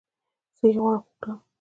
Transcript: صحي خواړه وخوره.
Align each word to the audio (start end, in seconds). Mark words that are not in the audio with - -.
صحي 0.57 0.71
خواړه 0.81 0.99
وخوره. 1.01 1.31